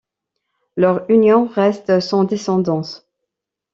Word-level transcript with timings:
Leur 0.77 1.05
union 1.11 1.45
reste 1.45 1.99
sans 1.99 2.23
descendance. 2.23 3.07